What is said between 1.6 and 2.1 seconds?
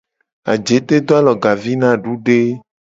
na